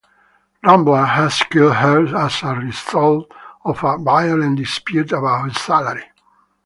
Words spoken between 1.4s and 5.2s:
killed her as a result of a violent dispute